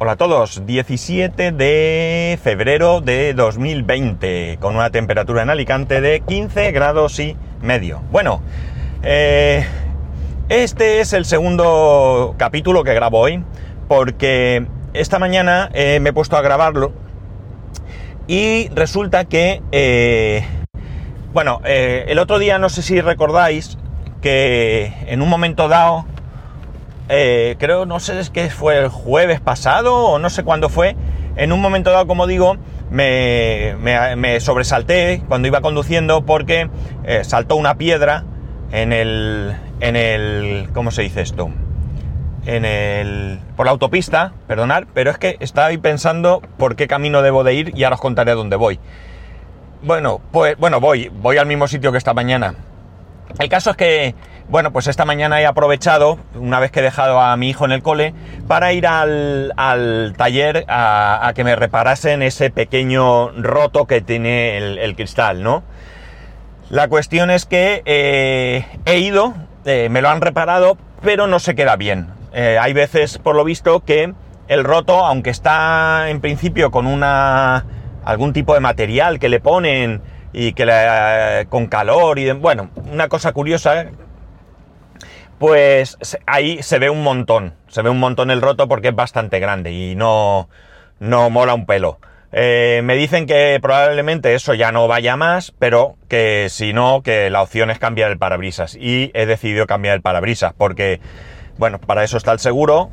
Hola 0.00 0.12
a 0.12 0.16
todos, 0.16 0.64
17 0.64 1.50
de 1.50 2.38
febrero 2.40 3.00
de 3.00 3.34
2020, 3.34 4.58
con 4.60 4.76
una 4.76 4.90
temperatura 4.90 5.42
en 5.42 5.50
Alicante 5.50 6.00
de 6.00 6.20
15 6.20 6.70
grados 6.70 7.18
y 7.18 7.36
medio. 7.62 8.00
Bueno, 8.12 8.40
eh, 9.02 9.66
este 10.48 11.00
es 11.00 11.12
el 11.14 11.24
segundo 11.24 12.36
capítulo 12.38 12.84
que 12.84 12.94
grabo 12.94 13.18
hoy, 13.18 13.42
porque 13.88 14.68
esta 14.94 15.18
mañana 15.18 15.68
eh, 15.74 15.98
me 16.00 16.10
he 16.10 16.12
puesto 16.12 16.36
a 16.36 16.42
grabarlo 16.42 16.92
y 18.28 18.68
resulta 18.68 19.24
que, 19.24 19.62
eh, 19.72 20.46
bueno, 21.32 21.60
el 21.64 22.20
otro 22.20 22.38
día 22.38 22.60
no 22.60 22.68
sé 22.68 22.82
si 22.82 23.00
recordáis 23.00 23.78
que 24.22 24.92
en 25.08 25.22
un 25.22 25.28
momento 25.28 25.66
dado 25.66 26.06
eh, 27.08 27.56
creo, 27.58 27.86
no 27.86 28.00
sé 28.00 28.22
si 28.22 28.30
que 28.30 28.50
fue 28.50 28.78
el 28.78 28.88
jueves 28.88 29.40
pasado 29.40 29.94
o 29.94 30.18
no 30.18 30.30
sé 30.30 30.44
cuándo 30.44 30.68
fue, 30.68 30.96
en 31.36 31.52
un 31.52 31.60
momento 31.60 31.90
dado, 31.90 32.06
como 32.06 32.26
digo, 32.26 32.56
me, 32.90 34.40
sobresalté 34.40 35.22
cuando 35.28 35.48
iba 35.48 35.60
conduciendo 35.60 36.24
porque 36.24 36.68
eh, 37.04 37.24
saltó 37.24 37.56
una 37.56 37.76
piedra 37.76 38.24
en 38.72 38.92
el, 38.92 39.56
en 39.80 39.96
el, 39.96 40.68
¿cómo 40.74 40.90
se 40.90 41.02
dice 41.02 41.22
esto? 41.22 41.50
En 42.46 42.64
el, 42.64 43.40
por 43.56 43.66
la 43.66 43.72
autopista, 43.72 44.32
perdonad, 44.46 44.84
pero 44.94 45.10
es 45.10 45.18
que 45.18 45.36
estaba 45.40 45.68
ahí 45.68 45.78
pensando 45.78 46.42
por 46.56 46.76
qué 46.76 46.88
camino 46.88 47.22
debo 47.22 47.44
de 47.44 47.54
ir 47.54 47.72
y 47.74 47.84
ahora 47.84 47.96
os 47.96 48.00
contaré 48.00 48.32
dónde 48.32 48.56
voy. 48.56 48.78
Bueno, 49.82 50.20
pues, 50.32 50.56
bueno, 50.58 50.80
voy, 50.80 51.08
voy 51.08 51.38
al 51.38 51.46
mismo 51.46 51.68
sitio 51.68 51.92
que 51.92 51.98
esta 51.98 52.14
mañana. 52.14 52.54
El 53.38 53.48
caso 53.48 53.70
es 53.70 53.76
que 53.76 54.14
bueno, 54.48 54.72
pues 54.72 54.86
esta 54.86 55.04
mañana 55.04 55.40
he 55.40 55.46
aprovechado, 55.46 56.18
una 56.34 56.58
vez 56.58 56.70
que 56.70 56.80
he 56.80 56.82
dejado 56.82 57.20
a 57.20 57.36
mi 57.36 57.50
hijo 57.50 57.66
en 57.66 57.72
el 57.72 57.82
cole, 57.82 58.14
para 58.46 58.72
ir 58.72 58.86
al, 58.86 60.14
taller 60.16 60.64
a, 60.68 61.32
que 61.34 61.44
me 61.44 61.54
reparasen 61.54 62.22
ese 62.22 62.50
pequeño 62.50 63.30
roto 63.32 63.86
que 63.86 64.00
tiene 64.00 64.56
el, 64.56 64.96
cristal, 64.96 65.42
¿no? 65.42 65.62
La 66.70 66.88
cuestión 66.88 67.30
es 67.30 67.44
que 67.44 67.82
eh, 67.84 68.64
he 68.86 68.98
ido, 68.98 69.34
eh, 69.66 69.88
me 69.90 70.00
lo 70.00 70.08
han 70.08 70.22
reparado, 70.22 70.78
pero 71.02 71.26
no 71.26 71.40
se 71.40 71.54
queda 71.54 71.76
bien. 71.76 72.08
Eh, 72.32 72.58
hay 72.60 72.72
veces, 72.72 73.18
por 73.18 73.36
lo 73.36 73.44
visto, 73.44 73.80
que 73.80 74.14
el 74.48 74.64
roto, 74.64 75.04
aunque 75.04 75.30
está 75.30 76.08
en 76.08 76.20
principio 76.20 76.70
con 76.70 76.86
una 76.86 77.66
algún 78.04 78.32
tipo 78.32 78.54
de 78.54 78.60
material 78.60 79.18
que 79.18 79.28
le 79.28 79.40
ponen 79.40 80.00
y 80.32 80.52
que 80.54 81.46
con 81.50 81.66
calor 81.66 82.18
y 82.18 82.30
bueno, 82.32 82.70
una 82.90 83.08
cosa 83.08 83.32
curiosa 83.32 83.86
pues 85.38 85.96
ahí 86.26 86.62
se 86.62 86.78
ve 86.78 86.90
un 86.90 87.02
montón, 87.02 87.54
se 87.68 87.82
ve 87.82 87.90
un 87.90 88.00
montón 88.00 88.30
el 88.30 88.42
roto 88.42 88.68
porque 88.68 88.88
es 88.88 88.94
bastante 88.94 89.38
grande 89.38 89.72
y 89.72 89.94
no, 89.94 90.48
no 91.00 91.30
mola 91.30 91.54
un 91.54 91.66
pelo. 91.66 91.98
Eh, 92.30 92.82
me 92.84 92.94
dicen 92.96 93.26
que 93.26 93.58
probablemente 93.62 94.34
eso 94.34 94.52
ya 94.52 94.70
no 94.70 94.86
vaya 94.86 95.16
más, 95.16 95.52
pero 95.58 95.96
que 96.08 96.48
si 96.50 96.72
no, 96.72 97.02
que 97.02 97.30
la 97.30 97.42
opción 97.42 97.70
es 97.70 97.78
cambiar 97.78 98.10
el 98.10 98.18
parabrisas. 98.18 98.74
Y 98.74 99.10
he 99.14 99.26
decidido 99.26 99.66
cambiar 99.66 99.94
el 99.94 100.02
parabrisas 100.02 100.52
porque, 100.56 101.00
bueno, 101.56 101.78
para 101.80 102.04
eso 102.04 102.16
está 102.16 102.32
el 102.32 102.38
seguro. 102.38 102.90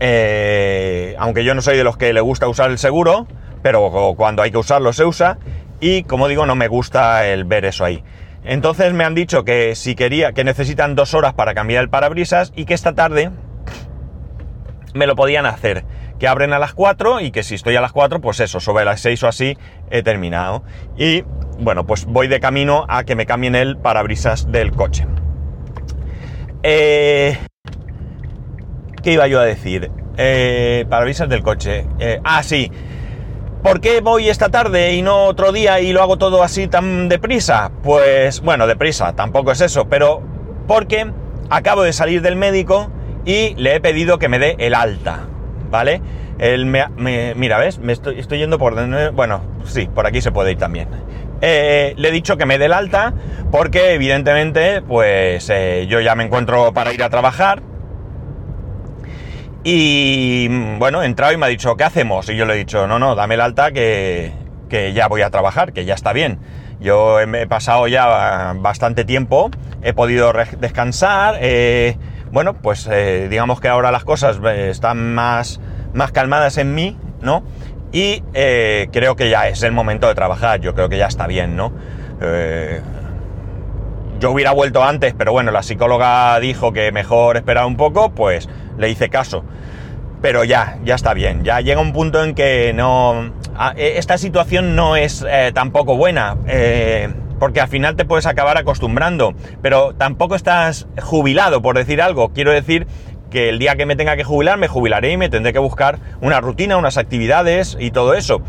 Eh, 0.00 1.14
aunque 1.18 1.44
yo 1.44 1.54
no 1.54 1.62
soy 1.62 1.76
de 1.76 1.84
los 1.84 1.96
que 1.96 2.12
le 2.12 2.20
gusta 2.20 2.48
usar 2.48 2.70
el 2.70 2.78
seguro, 2.78 3.26
pero 3.62 4.14
cuando 4.16 4.42
hay 4.42 4.50
que 4.50 4.58
usarlo 4.58 4.92
se 4.92 5.04
usa. 5.04 5.38
Y 5.80 6.04
como 6.04 6.28
digo, 6.28 6.44
no 6.46 6.54
me 6.54 6.68
gusta 6.68 7.26
el 7.26 7.44
ver 7.44 7.64
eso 7.64 7.84
ahí. 7.84 8.02
Entonces 8.44 8.92
me 8.92 9.04
han 9.04 9.14
dicho 9.14 9.44
que 9.44 9.74
si 9.74 9.94
quería, 9.94 10.32
que 10.32 10.44
necesitan 10.44 10.94
dos 10.94 11.14
horas 11.14 11.32
para 11.34 11.54
cambiar 11.54 11.82
el 11.82 11.88
parabrisas 11.88 12.52
y 12.54 12.66
que 12.66 12.74
esta 12.74 12.94
tarde 12.94 13.30
me 14.94 15.06
lo 15.06 15.16
podían 15.16 15.46
hacer. 15.46 15.84
Que 16.18 16.28
abren 16.28 16.52
a 16.52 16.58
las 16.58 16.74
4 16.74 17.20
y 17.20 17.30
que 17.30 17.42
si 17.42 17.54
estoy 17.54 17.74
a 17.76 17.80
las 17.80 17.92
4, 17.92 18.20
pues 18.20 18.40
eso, 18.40 18.60
sobre 18.60 18.84
las 18.84 19.00
6 19.00 19.22
o 19.24 19.28
así 19.28 19.56
he 19.90 20.02
terminado. 20.02 20.62
Y 20.96 21.24
bueno, 21.58 21.86
pues 21.86 22.04
voy 22.04 22.28
de 22.28 22.38
camino 22.38 22.84
a 22.88 23.04
que 23.04 23.16
me 23.16 23.26
cambien 23.26 23.54
el 23.54 23.76
parabrisas 23.76 24.50
del 24.50 24.72
coche. 24.72 25.06
Eh, 26.62 27.36
¿Qué 29.02 29.12
iba 29.12 29.26
yo 29.26 29.40
a 29.40 29.44
decir? 29.44 29.90
Eh, 30.16 30.86
parabrisas 30.88 31.28
del 31.28 31.42
coche. 31.42 31.86
Eh, 31.98 32.20
ah, 32.24 32.42
sí. 32.42 32.70
¿Por 33.64 33.80
qué 33.80 34.02
voy 34.02 34.28
esta 34.28 34.50
tarde 34.50 34.92
y 34.92 35.00
no 35.00 35.24
otro 35.24 35.50
día 35.50 35.80
y 35.80 35.94
lo 35.94 36.02
hago 36.02 36.18
todo 36.18 36.42
así 36.42 36.68
tan 36.68 37.08
deprisa? 37.08 37.70
Pues 37.82 38.42
bueno, 38.42 38.66
deprisa, 38.66 39.14
tampoco 39.16 39.52
es 39.52 39.62
eso, 39.62 39.88
pero 39.88 40.20
porque 40.68 41.10
acabo 41.48 41.82
de 41.82 41.94
salir 41.94 42.20
del 42.20 42.36
médico 42.36 42.90
y 43.24 43.54
le 43.54 43.76
he 43.76 43.80
pedido 43.80 44.18
que 44.18 44.28
me 44.28 44.38
dé 44.38 44.56
el 44.58 44.74
alta, 44.74 45.20
¿vale? 45.70 46.02
Él 46.38 46.66
me, 46.66 46.84
mira, 47.34 47.56
¿ves? 47.56 47.78
Me 47.78 47.94
estoy, 47.94 48.20
estoy 48.20 48.36
yendo 48.36 48.58
por... 48.58 48.74
Bueno, 49.12 49.40
sí, 49.64 49.88
por 49.88 50.06
aquí 50.06 50.20
se 50.20 50.30
puede 50.30 50.52
ir 50.52 50.58
también. 50.58 50.88
Eh, 51.40 51.94
le 51.96 52.08
he 52.08 52.12
dicho 52.12 52.36
que 52.36 52.44
me 52.44 52.58
dé 52.58 52.66
el 52.66 52.74
alta 52.74 53.14
porque 53.50 53.94
evidentemente 53.94 54.82
pues 54.82 55.48
eh, 55.48 55.86
yo 55.88 56.00
ya 56.00 56.14
me 56.14 56.24
encuentro 56.24 56.74
para 56.74 56.92
ir 56.92 57.02
a 57.02 57.08
trabajar 57.08 57.62
y 59.64 60.46
mm, 60.50 60.78
bueno, 60.78 61.02
he 61.02 61.06
entrado 61.06 61.32
y 61.32 61.38
me 61.38 61.46
ha 61.46 61.48
dicho, 61.48 61.74
¿qué 61.76 61.84
hacemos? 61.84 62.28
Y 62.28 62.36
yo 62.36 62.44
le 62.44 62.54
he 62.54 62.56
dicho, 62.58 62.86
no, 62.86 62.98
no, 62.98 63.14
dame 63.14 63.34
el 63.34 63.40
alta 63.40 63.72
que, 63.72 64.32
ya 64.92 65.06
voy 65.06 65.22
a 65.22 65.30
trabajar, 65.30 65.72
que 65.72 65.84
ya 65.84 65.94
está 65.94 66.12
bien. 66.12 66.38
Yo 66.80 67.20
he 67.20 67.46
pasado 67.46 67.86
ya 67.86 68.52
bastante 68.56 69.04
tiempo, 69.04 69.50
he 69.82 69.92
podido 69.92 70.32
descansar, 70.58 71.36
eh, 71.40 71.96
bueno, 72.32 72.54
pues 72.54 72.88
eh, 72.90 73.28
digamos 73.30 73.60
que 73.60 73.68
ahora 73.68 73.92
las 73.92 74.04
cosas 74.04 74.38
eh, 74.44 74.68
están 74.70 75.14
más, 75.14 75.60
más 75.94 76.10
calmadas 76.10 76.58
en 76.58 76.74
mí, 76.74 76.98
¿no? 77.22 77.44
Y 77.92 78.22
creo 78.32 79.14
que 79.14 79.30
ya 79.30 79.46
es 79.46 79.62
el 79.62 79.70
momento 79.70 80.08
de 80.08 80.16
trabajar, 80.16 80.60
yo 80.60 80.74
creo 80.74 80.88
que 80.88 80.98
ya 80.98 81.06
está 81.06 81.26
bien, 81.28 81.56
¿no? 81.56 81.72
yo 84.18 84.30
hubiera 84.30 84.52
vuelto 84.52 84.82
antes, 84.82 85.14
pero 85.16 85.32
bueno, 85.32 85.50
la 85.50 85.62
psicóloga 85.62 86.40
dijo 86.40 86.72
que 86.72 86.90
mejor 86.92 87.36
esperar 87.36 87.66
un 87.66 87.76
poco, 87.76 88.10
pues 88.10 88.48
le 88.78 88.90
hice 88.90 89.08
caso. 89.08 89.44
Pero 90.24 90.42
ya, 90.42 90.78
ya 90.86 90.94
está 90.94 91.12
bien. 91.12 91.44
Ya 91.44 91.60
llega 91.60 91.82
un 91.82 91.92
punto 91.92 92.24
en 92.24 92.34
que 92.34 92.72
no. 92.74 93.30
E, 93.76 93.98
esta 93.98 94.16
situación 94.16 94.74
no 94.74 94.96
es 94.96 95.22
eh, 95.28 95.52
tampoco 95.52 95.98
buena. 95.98 96.38
Eh, 96.46 97.12
porque 97.38 97.60
al 97.60 97.68
final 97.68 97.94
te 97.94 98.06
puedes 98.06 98.24
acabar 98.24 98.56
acostumbrando. 98.56 99.34
Pero 99.60 99.94
tampoco 99.94 100.34
estás 100.34 100.86
jubilado, 101.02 101.60
por 101.60 101.76
decir 101.76 102.00
algo. 102.00 102.30
Quiero 102.30 102.52
decir 102.52 102.86
que 103.30 103.50
el 103.50 103.58
día 103.58 103.76
que 103.76 103.84
me 103.84 103.96
tenga 103.96 104.16
que 104.16 104.24
jubilar, 104.24 104.56
me 104.56 104.66
jubilaré 104.66 105.12
y 105.12 105.18
me 105.18 105.28
tendré 105.28 105.52
que 105.52 105.58
buscar 105.58 105.98
una 106.22 106.40
rutina, 106.40 106.78
unas 106.78 106.96
actividades 106.96 107.76
y 107.78 107.90
todo 107.90 108.14
eso. 108.14 108.40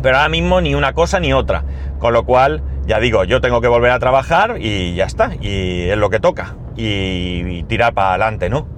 Pero 0.00 0.16
ahora 0.16 0.30
mismo 0.30 0.62
ni 0.62 0.74
una 0.74 0.94
cosa 0.94 1.20
ni 1.20 1.34
otra. 1.34 1.64
Con 1.98 2.14
lo 2.14 2.24
cual, 2.24 2.62
ya 2.86 2.98
digo, 2.98 3.24
yo 3.24 3.42
tengo 3.42 3.60
que 3.60 3.68
volver 3.68 3.90
a 3.90 3.98
trabajar 3.98 4.56
y 4.58 4.94
ya 4.94 5.04
está. 5.04 5.32
Y 5.38 5.90
es 5.90 5.98
lo 5.98 6.08
que 6.08 6.18
toca. 6.18 6.56
y 6.80 7.64
tirar 7.64 7.92
para 7.92 8.10
adelante, 8.10 8.48
¿no? 8.48 8.68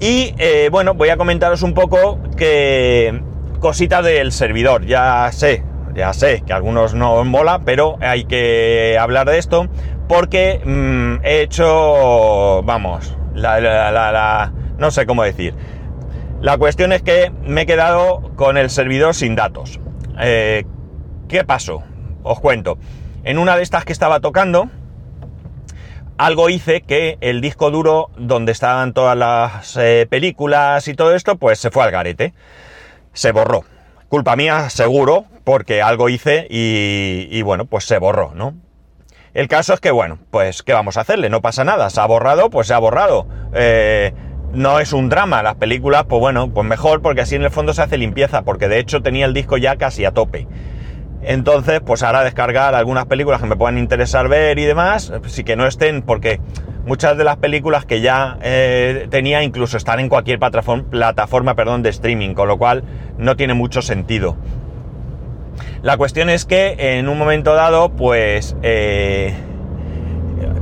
Y 0.00 0.34
eh, 0.38 0.68
bueno, 0.70 0.94
voy 0.94 1.08
a 1.08 1.16
comentaros 1.16 1.62
un 1.62 1.74
poco 1.74 2.18
que 2.36 3.22
cositas 3.60 4.04
del 4.04 4.32
servidor. 4.32 4.84
Ya 4.84 5.30
sé, 5.32 5.62
ya 5.94 6.12
sé 6.12 6.42
que 6.46 6.52
algunos 6.52 6.94
no 6.94 7.14
os 7.14 7.26
mola, 7.26 7.62
pero 7.64 7.96
hay 8.00 8.24
que 8.24 8.98
hablar 9.00 9.28
de 9.28 9.38
esto 9.38 9.68
porque 10.08 10.60
mm, 10.64 11.24
he 11.24 11.42
hecho, 11.42 12.62
vamos, 12.62 13.16
la, 13.34 13.60
la, 13.60 14.52
no 14.78 14.90
sé 14.90 15.06
cómo 15.06 15.22
decir. 15.22 15.54
La 16.40 16.58
cuestión 16.58 16.92
es 16.92 17.02
que 17.02 17.32
me 17.42 17.62
he 17.62 17.66
quedado 17.66 18.32
con 18.36 18.58
el 18.58 18.70
servidor 18.70 19.14
sin 19.14 19.34
datos. 19.34 19.80
Eh, 20.20 20.64
¿Qué 21.28 21.44
pasó? 21.44 21.82
Os 22.22 22.40
cuento. 22.40 22.78
En 23.24 23.38
una 23.38 23.56
de 23.56 23.62
estas 23.62 23.84
que 23.84 23.92
estaba 23.92 24.20
tocando, 24.20 24.68
algo 26.18 26.48
hice 26.48 26.80
que 26.80 27.18
el 27.20 27.40
disco 27.40 27.70
duro 27.70 28.10
donde 28.16 28.52
estaban 28.52 28.92
todas 28.92 29.16
las 29.16 29.76
eh, 29.76 30.06
películas 30.08 30.88
y 30.88 30.94
todo 30.94 31.14
esto, 31.14 31.36
pues 31.36 31.58
se 31.58 31.70
fue 31.70 31.84
al 31.84 31.90
garete. 31.90 32.32
Se 33.12 33.32
borró. 33.32 33.64
Culpa 34.08 34.36
mía, 34.36 34.70
seguro, 34.70 35.26
porque 35.44 35.82
algo 35.82 36.08
hice 36.08 36.46
y, 36.48 37.42
bueno, 37.42 37.66
pues 37.66 37.84
se 37.84 37.98
borró, 37.98 38.32
¿no? 38.34 38.54
El 39.34 39.48
caso 39.48 39.74
es 39.74 39.80
que, 39.80 39.90
bueno, 39.90 40.18
pues 40.30 40.62
¿qué 40.62 40.72
vamos 40.72 40.96
a 40.96 41.02
hacerle? 41.02 41.28
No 41.28 41.42
pasa 41.42 41.64
nada, 41.64 41.90
se 41.90 42.00
ha 42.00 42.06
borrado, 42.06 42.48
pues 42.48 42.68
se 42.68 42.74
ha 42.74 42.78
borrado. 42.78 43.26
Eh, 43.52 44.14
no 44.52 44.80
es 44.80 44.92
un 44.92 45.10
drama, 45.10 45.42
las 45.42 45.56
películas, 45.56 46.04
pues 46.08 46.20
bueno, 46.20 46.52
pues 46.54 46.66
mejor 46.66 47.02
porque 47.02 47.20
así 47.20 47.34
en 47.34 47.42
el 47.42 47.50
fondo 47.50 47.74
se 47.74 47.82
hace 47.82 47.98
limpieza, 47.98 48.42
porque 48.42 48.68
de 48.68 48.78
hecho 48.78 49.02
tenía 49.02 49.26
el 49.26 49.34
disco 49.34 49.58
ya 49.58 49.76
casi 49.76 50.04
a 50.04 50.12
tope. 50.12 50.46
Entonces, 51.28 51.80
pues 51.84 52.04
ahora 52.04 52.22
descargar 52.22 52.76
algunas 52.76 53.06
películas 53.06 53.40
que 53.40 53.48
me 53.48 53.56
puedan 53.56 53.78
interesar 53.78 54.28
ver 54.28 54.60
y 54.60 54.64
demás, 54.64 55.12
sí 55.26 55.42
que 55.42 55.56
no 55.56 55.66
estén, 55.66 56.02
porque 56.02 56.40
muchas 56.86 57.18
de 57.18 57.24
las 57.24 57.38
películas 57.38 57.84
que 57.84 58.00
ya 58.00 58.38
eh, 58.42 59.08
tenía 59.10 59.42
incluso 59.42 59.76
están 59.76 59.98
en 59.98 60.08
cualquier 60.08 60.38
plataforma, 60.38 61.56
perdón, 61.56 61.82
de 61.82 61.90
streaming, 61.90 62.34
con 62.34 62.46
lo 62.46 62.58
cual 62.58 62.84
no 63.18 63.34
tiene 63.34 63.54
mucho 63.54 63.82
sentido. 63.82 64.36
La 65.82 65.96
cuestión 65.96 66.30
es 66.30 66.44
que 66.44 66.76
en 66.78 67.08
un 67.08 67.18
momento 67.18 67.54
dado, 67.54 67.88
pues 67.90 68.56
eh, 68.62 69.34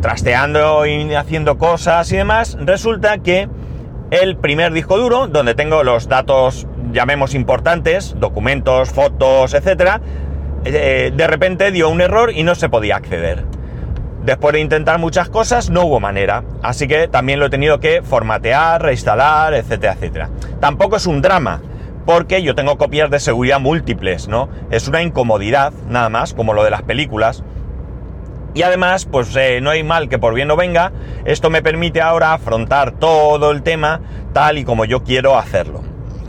trasteando 0.01 0.87
y 0.87 1.13
haciendo 1.15 1.59
cosas 1.59 2.11
y 2.11 2.17
demás, 2.17 2.57
resulta 2.59 3.19
que 3.19 3.51
el 4.11 4.39
primer 4.39 4.73
disco 4.73 4.97
duro 4.97 5.27
donde 5.27 5.55
tengo 5.55 5.83
los 5.83 6.09
datos, 6.09 6.67
llamemos 6.91 7.35
importantes, 7.35 8.17
documentos, 8.19 8.89
fotos, 8.91 9.53
etcétera, 9.53 10.01
eh, 10.65 11.13
de 11.15 11.27
repente 11.27 11.71
dio 11.71 11.89
un 11.89 12.01
error 12.01 12.33
y 12.35 12.43
no 12.43 12.55
se 12.55 12.69
podía 12.69 12.97
acceder. 12.97 13.45
Después 14.25 14.55
de 14.55 14.61
intentar 14.61 14.99
muchas 14.99 15.29
cosas, 15.29 15.69
no 15.69 15.85
hubo 15.85 16.01
manera. 16.01 16.45
Así 16.63 16.89
que 16.89 17.09
también 17.09 17.41
lo 17.41 17.47
he 17.47 17.51
tenido 17.51 17.79
que 17.79 18.01
formatear, 18.03 18.83
reinstalar, 18.83 19.53
etcétera, 19.53 19.93
etcétera. 19.93 20.31
Tampoco 20.61 20.97
es 20.97 21.07
un 21.07 21.21
drama, 21.21 21.61
porque 22.07 22.43
yo 22.43 22.55
tengo 22.55 22.79
copias 22.79 23.11
de 23.11 23.21
seguridad 23.21 23.61
múltiples, 23.61 24.29
¿no? 24.29 24.49
Es 24.71 24.89
una 24.89 25.03
incomodidad, 25.03 25.75
nada 25.89 26.09
más, 26.09 26.33
como 26.33 26.55
lo 26.55 26.65
de 26.65 26.71
las 26.71 26.83
películas. 26.83 27.45
Y 28.55 28.63
además, 28.63 29.05
pues 29.05 29.35
eh, 29.37 29.61
no 29.61 29.71
hay 29.71 29.83
mal 29.83 30.09
que 30.09 30.19
por 30.19 30.33
bien 30.33 30.49
no 30.49 30.57
venga. 30.57 30.93
Esto 31.27 31.51
me 31.51 31.61
permite 31.61 32.01
ahora 32.01 32.33
afrontar 32.33 32.93
todo 32.93 33.51
el 33.51 33.63
tema 33.63 34.01
tal 34.33 34.57
y 34.57 34.65
como 34.65 34.87
yo 34.87 35.03
quiero 35.03 35.37
hacerlo. 35.37 35.83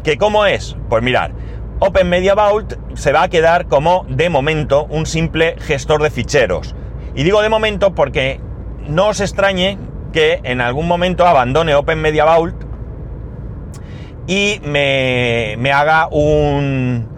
¿Que 0.04 0.18
cómo 0.18 0.46
es? 0.46 0.76
Pues 0.90 1.02
mirar, 1.02 1.32
Open 1.80 2.08
Media 2.10 2.36
Vault 2.36 2.74
se 2.96 3.12
va 3.12 3.24
a 3.24 3.30
quedar 3.30 3.68
como, 3.68 4.06
de 4.08 4.30
momento, 4.30 4.86
un 4.86 5.06
simple 5.06 5.56
gestor 5.60 6.02
de 6.02 6.10
ficheros 6.10 6.76
y 7.16 7.24
digo 7.24 7.42
de 7.42 7.50
momento 7.50 7.96
porque 7.96 8.40
no 8.88 9.08
os 9.08 9.20
extrañe 9.20 9.78
que 10.14 10.40
en 10.44 10.62
algún 10.62 10.88
momento 10.88 11.26
abandone 11.26 11.76
Open 11.76 12.00
Media 12.00 12.26
Vault 12.26 12.56
y 14.28 14.60
me, 14.64 15.72
haga 15.74 16.08
un, 16.10 17.10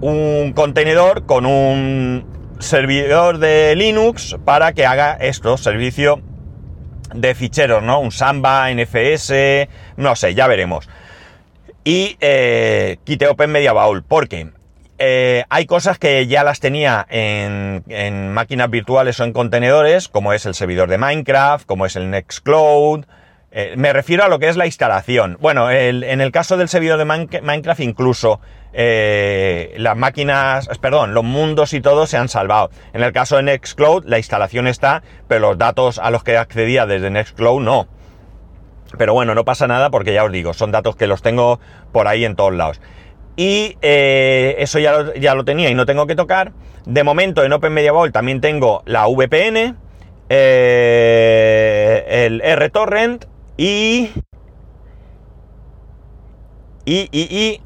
un 0.00 0.52
contenedor 0.54 1.26
con 1.26 1.46
un 1.46 2.26
servidor 2.58 3.38
de 3.38 3.74
Linux 3.76 4.36
para 4.44 4.72
que 4.72 4.86
haga 4.86 5.12
esto, 5.12 5.56
servicio 5.58 6.20
de 7.14 7.34
ficheros, 7.34 7.82
¿no? 7.82 8.00
Un 8.00 8.10
Samba, 8.10 8.68
NFS, 8.72 9.32
no 9.96 10.16
sé, 10.16 10.34
ya 10.34 10.46
veremos. 10.46 10.88
Y 11.86 12.16
eh, 12.18 12.98
quite 13.04 13.28
Open 13.28 13.52
Media 13.52 13.72
Vault, 13.72 14.04
porque 14.08 14.50
eh, 14.98 15.44
hay 15.48 15.66
cosas 15.66 16.00
que 16.00 16.26
ya 16.26 16.42
las 16.42 16.58
tenía 16.58 17.06
en, 17.08 18.32
máquinas 18.32 18.68
virtuales 18.70 19.20
o 19.20 19.24
en 19.24 19.32
contenedores, 19.32 20.08
como 20.08 20.32
es 20.32 20.46
el 20.46 20.56
servidor 20.56 20.88
de 20.88 20.98
Minecraft, 20.98 21.64
como 21.64 21.86
es 21.86 21.94
el 21.94 22.10
Nextcloud. 22.10 23.04
Eh, 23.52 23.74
me 23.76 23.92
refiero 23.92 24.24
a 24.24 24.28
lo 24.28 24.40
que 24.40 24.48
es 24.48 24.56
la 24.56 24.66
instalación. 24.66 25.38
Bueno, 25.40 25.70
en 25.70 26.20
el 26.20 26.32
caso 26.32 26.56
del 26.56 26.68
servidor 26.68 26.98
de 26.98 27.04
Minecraft, 27.40 27.78
incluso 27.78 28.40
eh, 28.72 29.72
las 29.78 29.96
máquinas, 29.96 30.68
perdón, 30.80 31.14
los 31.14 31.22
mundos 31.22 31.72
y 31.72 31.80
todo 31.80 32.08
se 32.08 32.16
han 32.16 32.28
salvado. 32.28 32.68
En 32.94 33.04
el 33.04 33.12
caso 33.12 33.36
de 33.36 33.44
Nextcloud, 33.44 34.06
la 34.06 34.18
instalación 34.18 34.66
está, 34.66 35.04
pero 35.28 35.50
los 35.50 35.58
datos 35.58 36.00
a 36.00 36.10
los 36.10 36.24
que 36.24 36.36
accedía 36.36 36.84
desde 36.84 37.10
Nextcloud 37.10 37.62
no. 37.62 37.86
Pero 38.98 39.12
bueno, 39.12 39.34
no 39.34 39.44
pasa 39.44 39.66
nada 39.66 39.90
porque 39.90 40.12
ya 40.12 40.24
os 40.24 40.32
digo, 40.32 40.54
son 40.54 40.72
datos 40.72 40.96
que 40.96 41.06
los 41.06 41.22
tengo 41.22 41.60
por 41.92 42.08
ahí 42.08 42.24
en 42.24 42.36
todos 42.36 42.54
lados 42.54 42.80
y 43.36 43.76
eh, 43.82 44.56
eso 44.58 44.78
ya 44.78 44.92
lo, 44.92 45.14
ya 45.14 45.34
lo, 45.34 45.44
tenía 45.44 45.70
y 45.70 45.74
no 45.74 45.86
tengo 45.86 46.06
que 46.06 46.16
tocar. 46.16 46.52
De 46.86 47.04
momento 47.04 47.44
en 47.44 47.52
Open 47.52 47.72
Media 47.72 47.92
Vault 47.92 48.12
también 48.12 48.40
tengo 48.40 48.82
la 48.86 49.06
VPN, 49.06 49.76
eh, 50.30 52.04
el 52.26 52.42
RTorrent 52.56 53.26
y, 53.58 54.10
y, 56.84 57.08
y, 57.12 57.20
y, 57.36 57.60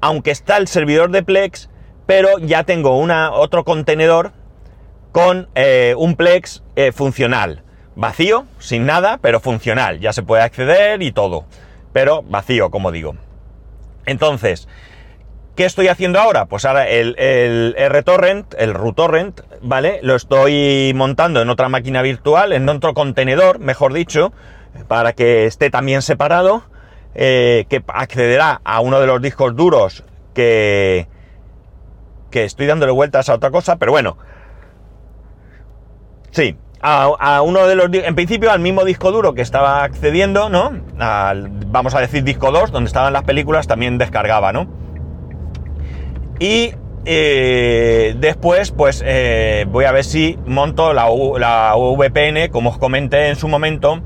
aunque 0.00 0.30
está 0.30 0.56
el 0.56 0.66
servidor 0.66 1.10
de 1.10 1.22
Plex, 1.22 1.68
pero 2.06 2.38
ya 2.38 2.64
tengo 2.64 2.98
una, 2.98 3.32
otro 3.32 3.64
contenedor 3.64 4.32
con 5.12 5.48
eh, 5.54 5.94
un 5.98 6.16
Plex 6.16 6.62
funcional. 6.94 7.64
Vacío, 7.96 8.46
sin 8.58 8.86
nada, 8.86 9.18
pero 9.20 9.40
funcional. 9.40 10.00
Ya 10.00 10.12
se 10.12 10.22
puede 10.22 10.42
acceder 10.42 11.02
y 11.02 11.12
todo. 11.12 11.44
Pero 11.92 12.22
vacío, 12.22 12.70
como 12.70 12.92
digo. 12.92 13.16
Entonces, 14.06 14.68
¿qué 15.56 15.64
estoy 15.64 15.88
haciendo 15.88 16.20
ahora? 16.20 16.46
Pues 16.46 16.64
ahora 16.64 16.88
el, 16.88 17.18
el 17.18 17.74
RTorrent, 17.90 18.54
el 18.58 18.74
RUTorrent, 18.74 19.40
¿vale? 19.60 20.00
Lo 20.02 20.14
estoy 20.14 20.92
montando 20.94 21.42
en 21.42 21.50
otra 21.50 21.68
máquina 21.68 22.02
virtual, 22.02 22.52
en 22.52 22.68
otro 22.68 22.94
contenedor, 22.94 23.58
mejor 23.58 23.92
dicho, 23.92 24.32
para 24.88 25.12
que 25.12 25.46
esté 25.46 25.70
también 25.70 26.02
separado, 26.02 26.62
eh, 27.14 27.66
que 27.68 27.82
accederá 27.88 28.60
a 28.64 28.80
uno 28.80 29.00
de 29.00 29.06
los 29.06 29.20
discos 29.20 29.56
duros 29.56 30.04
que, 30.32 31.08
que 32.30 32.44
estoy 32.44 32.66
dándole 32.66 32.92
vueltas 32.92 33.28
a 33.28 33.34
otra 33.34 33.50
cosa, 33.50 33.76
pero 33.76 33.92
bueno. 33.92 34.16
Sí, 36.30 36.56
a, 36.82 37.42
uno 37.42 37.66
de 37.66 37.74
los... 37.74 37.88
En 37.92 38.14
principio 38.14 38.50
al 38.50 38.60
mismo 38.60 38.84
disco 38.84 39.12
duro 39.12 39.34
que 39.34 39.42
estaba 39.42 39.84
accediendo, 39.84 40.48
¿no? 40.48 40.72
vamos 41.66 41.94
a 41.94 42.00
decir 42.00 42.24
disco 42.24 42.50
2, 42.50 42.72
donde 42.72 42.88
estaban 42.88 43.12
las 43.12 43.24
películas, 43.24 43.66
también 43.66 43.98
descargaba, 43.98 44.52
¿no? 44.52 44.66
Y 46.38 46.72
eh, 47.04 48.14
después, 48.18 48.70
pues 48.70 49.02
eh, 49.04 49.66
voy 49.68 49.84
a 49.84 49.92
ver 49.92 50.04
si 50.04 50.38
monto 50.46 50.92
la, 50.92 51.08
la, 51.38 51.74
VPN, 51.76 52.48
como 52.50 52.70
os 52.70 52.78
comenté 52.78 53.28
en 53.28 53.36
su 53.36 53.48
momento, 53.48 54.00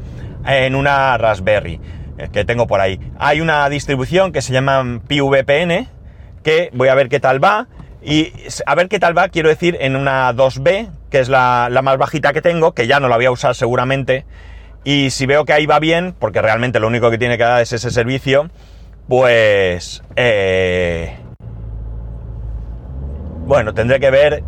en 0.47 0.75
una 0.75 1.17
Raspberry 1.17 1.81
eh, 2.19 2.29
que 2.32 2.44
tengo 2.44 2.67
por 2.67 2.81
ahí. 2.81 3.00
Hay 3.19 3.41
una 3.41 3.69
distribución 3.69 4.32
que 4.32 4.43
se 4.43 4.53
llama 4.53 5.00
PVPN, 5.06 5.88
que 6.43 6.70
voy 6.73 6.88
a 6.88 6.94
ver 6.94 7.09
qué 7.09 7.20
tal 7.20 7.43
va. 7.43 7.69
Y 8.05 8.35
a 8.67 8.75
ver 8.75 8.89
qué 8.89 9.01
tal 9.01 9.17
va, 9.17 9.31
quiero 9.31 9.49
decir, 9.49 9.79
en 9.81 9.97
una 9.97 10.31
2B, 10.35 10.91
que 11.11 11.21
es 11.21 11.31
la, 11.31 11.71
más 11.83 11.97
bajita 11.97 12.35
que 12.35 12.43
tengo, 12.43 12.73
que 12.73 12.87
ya 12.87 13.01
no 13.01 13.09
la 13.09 13.17
voy 13.17 13.25
a 13.25 13.31
usar 13.31 13.55
seguramente. 13.55 14.27
Y 14.85 15.09
si 15.09 15.25
veo 15.25 15.47
que 15.47 15.55
ahí 15.55 15.65
va 15.65 15.79
bien, 15.79 16.15
porque 16.19 16.43
realmente 16.43 16.81
lo 16.81 16.87
único 16.87 17.11
que 17.11 17.17
tiene 17.17 17.39
que 17.39 17.45
dar 17.45 17.62
es 17.62 17.73
ese 17.73 17.91
servicio, 17.91 18.51
pues... 19.09 20.03
Eh, 20.17 21.17
bueno, 23.47 23.73
tendré 23.73 23.99
que 24.01 24.11
ver 24.11 24.45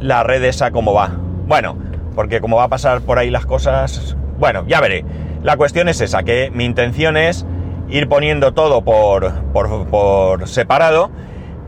la 0.00 0.22
red 0.22 0.44
esa 0.44 0.70
cómo 0.70 0.92
va. 0.92 1.10
Bueno, 1.46 1.78
porque 2.14 2.42
como 2.42 2.58
va 2.58 2.64
a 2.64 2.68
pasar 2.68 3.00
por 3.00 3.18
ahí 3.18 3.30
las 3.30 3.46
cosas... 3.46 4.14
Bueno, 4.38 4.66
ya 4.68 4.82
veré. 4.82 5.06
La 5.42 5.56
cuestión 5.56 5.88
es 5.88 6.02
esa, 6.02 6.22
que 6.22 6.50
mi 6.52 6.66
intención 6.66 7.16
es 7.16 7.46
ir 7.88 8.10
poniendo 8.10 8.52
todo 8.52 8.82
por, 8.82 9.32
por, 9.52 9.88
por 9.88 10.46
separado 10.46 11.10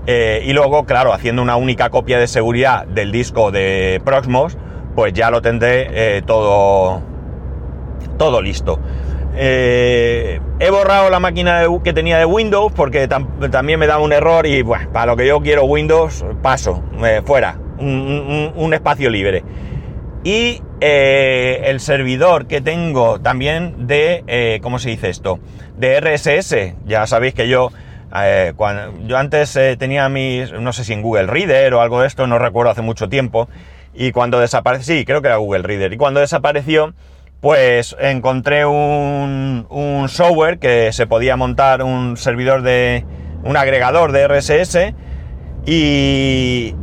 eh, 0.07 0.43
y 0.45 0.53
luego, 0.53 0.85
claro, 0.85 1.13
haciendo 1.13 1.43
una 1.43 1.57
única 1.57 1.91
copia 1.91 2.19
de 2.19 2.27
seguridad 2.27 2.87
del 2.87 3.13
disco 3.13 3.51
de 3.51 4.01
Proxmos, 4.05 4.57
pues 4.95 5.13
ya 5.13 5.31
lo 5.31 5.43
tendré 5.43 5.89
eh, 5.91 6.23
todo, 6.23 7.03
todo 8.19 8.41
listo. 8.41 8.81
Eh, 9.37 10.41
he 10.59 10.71
borrado 10.71 11.11
la 11.11 11.21
máquina 11.21 11.63
que 11.85 11.93
tenía 11.93 12.19
de 12.19 12.25
Windows 12.25 12.73
porque 12.73 13.07
también 13.07 13.79
me 13.79 13.87
da 13.87 13.99
un 13.99 14.13
error 14.13 14.47
y 14.47 14.65
para 14.65 15.07
lo 15.07 15.17
que 15.17 15.27
yo 15.27 15.41
quiero 15.41 15.65
Windows, 15.65 16.25
paso, 16.43 16.83
fuera, 17.25 17.59
un, 17.79 18.71
espacio 18.75 19.11
libre. 19.11 19.45
Y 20.25 20.61
el 20.81 21.79
servidor 21.81 22.47
que 22.47 22.61
tengo 22.61 23.21
también 23.21 23.87
de, 23.87 24.59
¿cómo 24.63 24.79
se 24.79 24.91
dice 24.91 25.09
esto? 25.09 25.39
De 25.77 26.01
RSS. 26.01 26.75
Ya 26.87 27.07
sabéis 27.07 27.33
que 27.35 27.49
yo 27.49 27.71
eh, 28.15 28.53
yo 29.07 29.17
antes 29.17 29.55
eh, 29.57 29.77
tenía 29.77 30.09
mis, 30.09 30.53
no 30.53 30.73
sé 30.73 30.85
si 30.85 30.93
en 30.93 31.03
Google 31.03 31.27
Reader 31.27 31.75
o 31.75 31.81
algo 31.81 32.01
de 32.01 32.07
esto, 32.07 32.27
no 32.27 32.39
recuerdo 32.39 32.73
hace 32.73 32.83
mucho 32.83 33.09
tiempo, 33.09 33.49
y 33.95 34.13
cuando 34.13 34.41
desapareció, 34.41 34.97
sí, 34.97 35.05
creo 35.05 35.23
que 35.23 35.29
era 35.29 35.37
Google 35.37 35.63
Reader, 35.63 35.93
y 35.93 35.97
cuando 35.97 36.21
desapareció, 36.21 36.95
pues 37.41 37.97
encontré 38.01 38.67
un, 38.67 39.67
un 39.71 40.09
software 40.09 40.59
que 40.59 40.93
se 40.93 41.07
podía 41.07 41.37
montar 41.37 41.83
un 41.83 42.17
servidor 42.17 42.63
de, 42.63 43.05
un 43.45 43.57
agregador 43.57 44.13
de 44.13 44.27
RSS, 44.27 44.95
y 45.67 46.75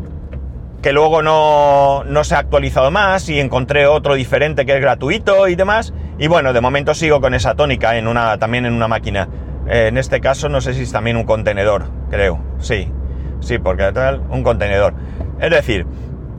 que 0.82 0.94
luego 0.94 1.22
no, 1.22 2.04
no 2.06 2.24
se 2.24 2.36
ha 2.36 2.40
actualizado 2.40 2.90
más, 2.92 3.28
y 3.28 3.40
encontré 3.40 3.88
otro 3.88 4.16
diferente 4.16 4.66
que 4.66 4.76
es 4.76 4.82
gratuito 4.82 5.48
y 5.50 5.56
demás, 5.56 5.94
y 6.20 6.28
bueno, 6.28 6.54
de 6.54 6.62
momento 6.62 6.94
sigo 6.94 7.20
con 7.20 7.34
esa 7.34 7.56
tónica 7.56 7.98
en 7.98 8.08
una, 8.08 8.38
también 8.38 8.66
en 8.66 8.74
una 8.74 8.88
máquina 8.88 9.28
en 9.70 9.98
este 9.98 10.22
caso 10.22 10.50
no 10.50 10.62
sé 10.62 10.74
si 10.74 10.84
es 10.84 10.92
también 10.92 11.18
un 11.18 11.24
contenedor, 11.24 11.86
creo. 12.10 12.40
Sí, 12.60 12.92
sí, 13.40 13.58
porque 13.58 13.92
tal, 13.92 14.22
un 14.30 14.44
contenedor. 14.44 14.94
Es 15.40 15.52
decir, 15.52 15.86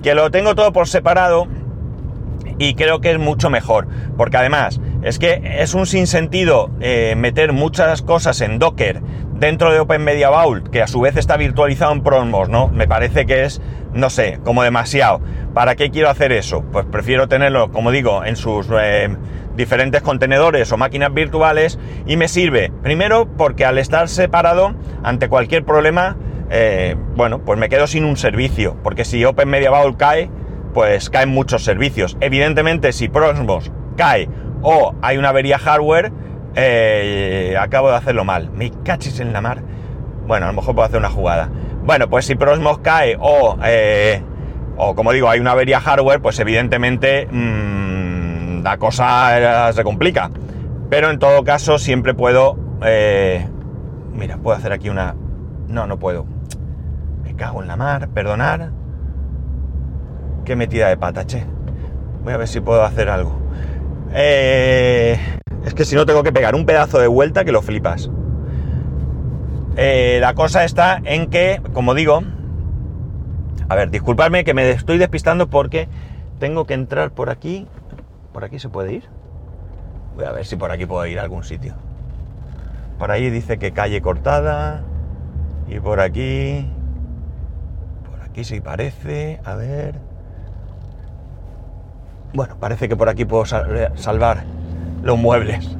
que 0.02 0.14
lo 0.14 0.30
tengo 0.30 0.54
todo 0.54 0.72
por 0.72 0.88
separado 0.88 1.46
y 2.58 2.74
creo 2.74 3.00
que 3.00 3.12
es 3.12 3.18
mucho 3.18 3.50
mejor. 3.50 3.86
Porque 4.16 4.36
además, 4.36 4.80
es 5.02 5.18
que 5.18 5.40
es 5.58 5.74
un 5.74 5.86
sinsentido 5.86 6.70
eh, 6.80 7.14
meter 7.16 7.52
muchas 7.52 8.02
cosas 8.02 8.40
en 8.40 8.58
Docker 8.58 9.00
dentro 9.38 9.72
de 9.72 9.80
Open 9.80 10.02
Media 10.02 10.30
Vault, 10.30 10.68
que 10.68 10.82
a 10.82 10.86
su 10.86 11.00
vez 11.00 11.16
está 11.16 11.36
virtualizado 11.36 11.92
en 11.92 12.02
Promos, 12.02 12.48
¿no? 12.48 12.68
Me 12.68 12.88
parece 12.88 13.24
que 13.24 13.44
es, 13.44 13.60
no 13.92 14.10
sé, 14.10 14.40
como 14.44 14.62
demasiado. 14.62 15.20
¿Para 15.54 15.76
qué 15.76 15.90
quiero 15.90 16.10
hacer 16.10 16.32
eso? 16.32 16.64
Pues 16.72 16.86
prefiero 16.86 17.28
tenerlo, 17.28 17.70
como 17.70 17.90
digo, 17.90 18.24
en 18.24 18.36
sus 18.36 18.66
eh, 18.78 19.08
diferentes 19.56 20.02
contenedores 20.02 20.70
o 20.72 20.76
máquinas 20.76 21.14
virtuales 21.14 21.78
y 22.06 22.16
me 22.16 22.28
sirve, 22.28 22.72
primero, 22.82 23.28
porque 23.36 23.64
al 23.64 23.78
estar 23.78 24.08
separado, 24.08 24.74
ante 25.04 25.28
cualquier 25.28 25.64
problema, 25.64 26.16
eh, 26.50 26.96
bueno, 27.14 27.40
pues 27.44 27.58
me 27.58 27.68
quedo 27.68 27.86
sin 27.86 28.04
un 28.04 28.16
servicio, 28.16 28.76
porque 28.82 29.04
si 29.04 29.24
Open 29.24 29.48
Media 29.48 29.70
Vault 29.70 29.96
cae, 29.96 30.30
pues 30.74 31.10
caen 31.10 31.28
muchos 31.28 31.62
servicios. 31.62 32.16
Evidentemente, 32.20 32.92
si 32.92 33.08
Promos 33.08 33.70
cae 33.96 34.28
o 34.62 34.94
hay 35.00 35.16
una 35.16 35.28
avería 35.28 35.58
hardware, 35.58 36.12
eh, 36.60 37.56
acabo 37.56 37.88
de 37.88 37.96
hacerlo 37.96 38.24
mal. 38.24 38.50
Me 38.50 38.70
cachis 38.82 39.20
en 39.20 39.32
la 39.32 39.40
mar. 39.40 39.62
Bueno, 40.26 40.46
a 40.46 40.48
lo 40.48 40.54
mejor 40.54 40.74
puedo 40.74 40.86
hacer 40.86 40.98
una 40.98 41.08
jugada. 41.08 41.48
Bueno, 41.84 42.10
pues 42.10 42.26
si 42.26 42.34
Prosmos 42.34 42.78
cae 42.78 43.16
o, 43.20 43.56
eh, 43.64 44.20
o 44.76 44.96
como 44.96 45.12
digo, 45.12 45.30
hay 45.30 45.38
una 45.38 45.52
avería 45.52 45.80
hardware, 45.80 46.20
pues 46.20 46.38
evidentemente 46.40 47.28
mm, 47.30 48.62
la 48.64 48.76
cosa 48.76 49.72
se 49.72 49.84
complica. 49.84 50.30
Pero 50.90 51.10
en 51.10 51.18
todo 51.18 51.44
caso 51.44 51.78
siempre 51.78 52.14
puedo... 52.14 52.58
Eh, 52.84 53.46
mira, 54.12 54.38
puedo 54.38 54.56
hacer 54.56 54.72
aquí 54.72 54.88
una... 54.88 55.14
No, 55.68 55.86
no 55.86 55.98
puedo. 55.98 56.26
Me 57.22 57.36
cago 57.36 57.62
en 57.62 57.68
la 57.68 57.76
mar, 57.76 58.08
perdonar. 58.08 58.72
Qué 60.44 60.56
metida 60.56 60.88
de 60.88 60.96
pata, 60.96 61.24
che. 61.24 61.44
Voy 62.24 62.32
a 62.32 62.36
ver 62.36 62.48
si 62.48 62.60
puedo 62.60 62.82
hacer 62.82 63.08
algo. 63.10 63.38
Eh, 64.12 65.38
es 65.64 65.74
que 65.74 65.84
si 65.84 65.94
no 65.96 66.06
tengo 66.06 66.22
que 66.22 66.32
pegar 66.32 66.54
un 66.54 66.66
pedazo 66.66 66.98
de 66.98 67.06
vuelta 67.06 67.44
que 67.44 67.52
lo 67.52 67.62
flipas. 67.62 68.10
Eh, 69.76 70.18
la 70.20 70.34
cosa 70.34 70.64
está 70.64 71.00
en 71.04 71.30
que, 71.30 71.60
como 71.72 71.94
digo, 71.94 72.22
a 73.68 73.74
ver, 73.74 73.90
disculpadme 73.90 74.44
que 74.44 74.54
me 74.54 74.70
estoy 74.70 74.98
despistando 74.98 75.48
porque 75.48 75.88
tengo 76.38 76.66
que 76.66 76.74
entrar 76.74 77.10
por 77.10 77.30
aquí. 77.30 77.66
¿Por 78.32 78.44
aquí 78.44 78.58
se 78.58 78.68
puede 78.68 78.94
ir? 78.94 79.04
Voy 80.16 80.24
a 80.24 80.32
ver 80.32 80.46
si 80.46 80.56
por 80.56 80.70
aquí 80.70 80.86
puedo 80.86 81.06
ir 81.06 81.18
a 81.18 81.22
algún 81.22 81.44
sitio. 81.44 81.74
Por 82.98 83.10
ahí 83.10 83.30
dice 83.30 83.58
que 83.58 83.72
calle 83.72 84.00
cortada. 84.00 84.82
Y 85.68 85.80
por 85.80 86.00
aquí... 86.00 86.66
Por 88.10 88.22
aquí 88.22 88.42
sí 88.44 88.60
parece. 88.60 89.40
A 89.44 89.54
ver... 89.54 89.96
Bueno, 92.32 92.56
parece 92.58 92.88
que 92.88 92.96
por 92.96 93.08
aquí 93.08 93.24
puedo 93.24 93.44
salvar 93.44 94.44
los 95.02 95.18
muebles. 95.18 95.76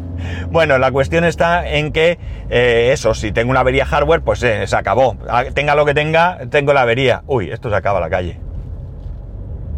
Bueno, 0.50 0.78
la 0.78 0.90
cuestión 0.90 1.25
está 1.25 1.68
en 1.68 1.92
que 1.92 2.18
eh, 2.50 2.90
eso, 2.92 3.14
si 3.14 3.32
tengo 3.32 3.50
una 3.50 3.60
avería 3.60 3.87
hardware, 3.87 4.22
pues 4.22 4.42
eh, 4.42 4.66
se 4.66 4.76
acabó. 4.76 5.16
Ah, 5.28 5.44
tenga 5.54 5.75
lo 5.75 5.84
que 5.84 5.94
tenga, 5.94 6.38
tengo 6.50 6.72
la 6.72 6.82
avería. 6.82 7.22
Uy, 7.26 7.50
esto 7.50 7.70
se 7.70 7.76
acaba 7.76 8.00
la 8.00 8.10
calle. 8.10 8.38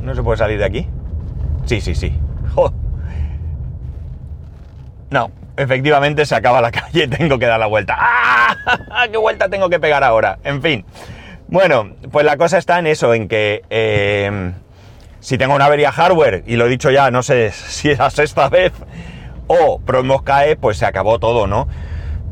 ¿No 0.00 0.14
se 0.14 0.22
puede 0.22 0.38
salir 0.38 0.58
de 0.58 0.64
aquí? 0.64 0.88
Sí, 1.66 1.80
sí, 1.80 1.94
sí. 1.94 2.18
No, 5.10 5.30
efectivamente 5.56 6.24
se 6.24 6.34
acaba 6.34 6.60
la 6.60 6.70
calle, 6.72 7.08
tengo 7.08 7.38
que 7.38 7.46
dar 7.46 7.58
la 7.60 7.66
vuelta. 7.66 7.96
¡Ah! 7.98 8.56
¿Qué 9.10 9.16
vuelta 9.16 9.48
tengo 9.48 9.68
que 9.68 9.80
pegar 9.80 10.04
ahora? 10.04 10.38
En 10.44 10.62
fin. 10.62 10.84
Bueno, 11.48 11.90
pues 12.12 12.24
la 12.24 12.36
cosa 12.36 12.58
está 12.58 12.78
en 12.78 12.86
eso, 12.86 13.12
en 13.12 13.26
que 13.26 13.64
eh, 13.70 14.52
si 15.18 15.36
tengo 15.36 15.54
una 15.54 15.66
avería 15.66 15.90
hardware, 15.90 16.44
y 16.46 16.54
lo 16.54 16.66
he 16.66 16.68
dicho 16.68 16.90
ya, 16.92 17.10
no 17.10 17.24
sé 17.24 17.50
si 17.50 17.90
es 17.90 17.98
la 17.98 18.08
sexta 18.10 18.48
vez, 18.48 18.72
o 19.52 19.80
Promos 19.80 20.22
cae, 20.22 20.54
pues 20.54 20.78
se 20.78 20.86
acabó 20.86 21.18
todo, 21.18 21.48
¿no? 21.48 21.66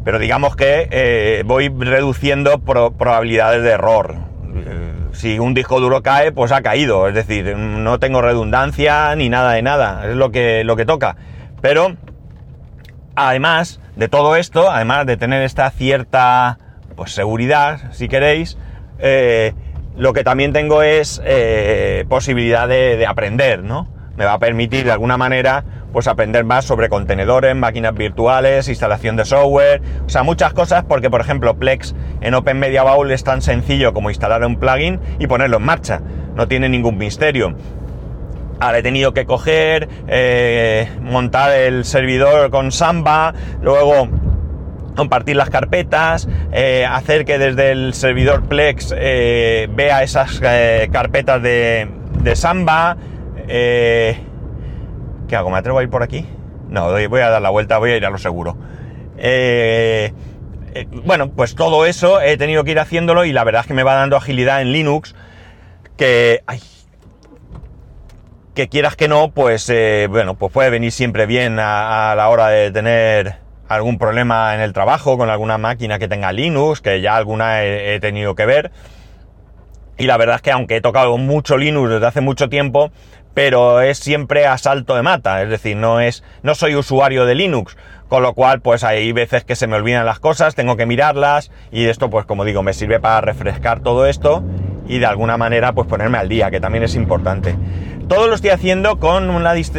Pero 0.05 0.21
digamos 0.21 0.55
que 0.55 0.89
eh, 0.93 1.43
voy 1.45 1.69
reduciendo 1.69 2.61
probabilidades 2.61 3.65
de 3.65 3.71
error. 3.71 4.15
Eh, 4.55 4.93
si 5.11 5.41
un 5.41 5.53
disco 5.53 5.81
duro 5.81 6.01
cae, 6.01 6.31
pues 6.31 6.53
ha 6.53 6.63
caído. 6.63 7.09
Es 7.09 7.17
decir, 7.17 7.57
no 7.57 7.99
tengo 7.99 8.23
redundancia 8.23 9.17
ni 9.17 9.29
nada 9.29 9.55
de 9.55 9.63
nada. 9.63 10.09
Es 10.09 10.15
lo 10.15 10.31
que, 10.31 10.63
lo 10.63 10.77
que 10.77 10.87
toca. 10.87 11.17
Pero, 11.61 11.97
además 13.17 13.81
de 13.97 14.07
todo 14.07 14.37
esto, 14.37 14.71
además 14.71 15.05
de 15.05 15.17
tener 15.17 15.43
esta 15.43 15.69
cierta 15.73 16.59
pues, 16.95 17.11
seguridad, 17.11 17.91
si 17.91 18.07
queréis, 18.07 18.57
eh, 19.01 19.55
lo 19.97 20.13
que 20.13 20.23
también 20.23 20.53
tengo 20.53 20.85
es 20.85 21.21
posibilidad 22.09 22.69
de, 22.69 22.97
de 22.97 23.07
aprender, 23.09 23.65
¿no? 23.65 23.98
Me 24.19 24.25
va 24.25 24.33
a 24.33 24.39
permitir 24.41 24.85
de 24.85 24.91
alguna 24.91 25.17
manera 25.17 25.63
pues 25.93 26.09
aprender 26.09 26.45
más 26.45 26.65
sobre 26.65 26.89
contenedores, 26.89 27.55
máquinas 27.55 27.95
virtuales, 27.95 28.69
instalación 28.69 29.15
de 29.15 29.25
software, 29.25 29.81
o 30.05 30.09
sea, 30.09 30.25
muchas 30.25 30.53
cosas 30.53 30.85
porque, 30.87 31.09
por 31.09 31.21
ejemplo, 31.21 31.57
Plex 31.57 31.95
en 32.21 32.35
Open 32.35 32.59
Media 32.59 32.83
Bowl 32.83 33.11
es 33.13 33.23
tan 33.23 33.43
sencillo 33.43 33.95
como 33.95 34.11
instalar 34.11 34.45
un 34.45 34.57
plugin 34.57 34.99
y 35.21 35.29
ponerlo 35.29 35.59
en 35.59 35.63
marcha, 35.63 36.03
no 36.35 36.49
tiene 36.49 36.69
ningún 36.69 36.99
misterio. 36.99 37.55
Ahora 38.59 38.79
he 38.79 38.83
tenido 38.83 39.15
que 39.15 39.25
coger, 39.25 39.89
eh, 40.09 40.89
montar 41.01 41.53
el 41.53 41.85
servidor 41.85 42.51
con 42.51 42.73
Samba, 42.73 43.33
luego 43.63 44.09
compartir 44.97 45.37
las 45.37 45.49
carpetas, 45.49 46.29
eh, 46.51 46.85
hacer 46.91 47.25
que 47.25 47.39
desde 47.39 47.71
el 47.71 47.95
servidor 47.95 48.49
Plex 48.49 48.93
eh, 48.99 49.69
vea 49.71 50.03
esas 50.03 50.41
carpetas 50.91 51.41
de, 51.41 51.89
de 52.21 52.35
Samba, 52.35 52.97
¿Qué 53.49 55.37
hago? 55.37 55.51
¿Me 55.51 55.59
atrevo 55.59 55.79
a 55.79 55.83
ir 55.83 55.91
por 55.91 56.03
aquí? 56.03 56.27
No, 56.69 56.91
voy 57.09 57.21
a 57.21 57.31
dar 57.31 57.43
la 57.43 57.51
vuelta, 57.51 57.79
voy 57.79 57.93
a 57.93 57.97
ir 57.97 58.05
a 58.05 58.11
lo 58.11 58.19
seguro. 58.19 58.57
Eh, 59.17 60.13
eh, 60.75 60.87
bueno, 61.05 61.31
pues 61.31 61.55
todo 61.55 61.87
eso 61.87 62.21
he 62.21 62.37
tenido 62.37 62.65
que 62.65 62.73
ir 62.73 62.79
haciéndolo 62.79 63.25
y 63.25 63.33
la 63.33 63.45
verdad 63.45 63.63
es 63.63 63.67
que 63.67 63.75
me 63.75 63.83
va 63.83 63.95
dando 63.95 64.17
agilidad 64.17 64.61
en 64.61 64.73
Linux 64.73 65.15
que... 65.97 66.43
Ay, 66.47 66.61
que 68.55 68.69
quieras 68.69 68.97
que 68.97 69.07
no, 69.07 69.31
pues 69.31 69.71
eh, 69.71 70.09
bueno, 70.11 70.35
pues 70.35 70.53
puede 70.53 70.69
venir 70.69 70.91
siempre 70.91 71.27
bien 71.27 71.59
a, 71.61 72.15
la 72.17 72.29
hora 72.29 72.49
de 72.49 72.73
tener 72.73 73.37
algún 73.69 73.99
problema 73.99 74.53
en 74.55 74.61
el 74.61 74.73
trabajo 74.73 75.17
con 75.17 75.31
alguna 75.31 75.59
máquina 75.59 76.01
que 76.01 76.09
tenga 76.09 76.33
Linux, 76.33 76.81
que 76.81 77.01
ya 77.01 77.17
alguna 77.17 77.63
he 77.63 78.01
tenido 78.01 78.35
que 78.35 78.47
ver. 78.47 78.73
Y 79.97 80.07
la 80.07 80.17
verdad 80.17 80.37
es 80.37 80.43
que 80.43 80.53
aunque 80.53 80.77
he 80.77 80.81
tocado 80.81 81.19
mucho 81.19 81.57
Linux 81.57 81.91
desde 81.91 82.07
hace 82.07 82.21
mucho 82.21 82.49
tiempo, 82.49 82.91
pero 83.35 83.81
es 83.81 83.99
siempre 83.99 84.47
a 84.47 84.59
salto 84.59 84.97
de 84.97 85.03
mata, 85.03 85.43
es 85.43 85.49
decir, 85.49 85.77
no 85.77 86.01
es, 86.01 86.25
no 86.43 86.55
soy 86.55 86.75
usuario 86.75 87.27
de 87.27 87.35
Linux, 87.35 87.77
con 88.09 88.23
lo 88.23 88.35
cual 88.35 88.61
pues 88.61 88.85
hay 88.85 89.13
veces 89.13 89.45
que 89.45 89.55
se 89.55 89.67
me 89.67 89.77
olvidan 89.77 90.07
las 90.07 90.19
cosas, 90.19 90.55
tengo 90.55 90.77
que 90.77 90.87
mirarlas 90.87 91.51
y 91.71 91.87
esto 91.87 92.11
pues 92.11 92.27
como 92.27 92.45
digo 92.45 92.63
me 92.63 92.73
sirve 92.73 93.01
para 93.01 93.21
refrescar 93.21 93.81
todo 93.81 94.07
esto 94.07 94.43
y 94.89 94.99
de 94.99 95.07
alguna 95.07 95.37
manera 95.37 95.73
pues 95.73 95.87
ponerme 95.87 96.19
al 96.19 96.29
día, 96.29 96.51
que 96.51 96.61
también 96.61 96.85
es 96.85 96.95
importante. 96.95 97.55
Todo 98.09 98.27
lo 98.27 98.35
estoy 98.35 98.51
haciendo 98.51 98.99
con, 98.99 99.31